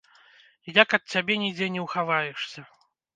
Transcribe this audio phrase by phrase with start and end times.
[0.77, 2.65] Як ад цябе нідзе не ўхаваешся.